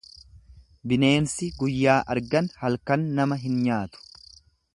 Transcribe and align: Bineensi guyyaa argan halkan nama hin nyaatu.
Bineensi 0.93 1.49
guyyaa 1.59 1.99
argan 2.15 2.51
halkan 2.63 3.07
nama 3.21 3.39
hin 3.45 3.61
nyaatu. 3.69 4.07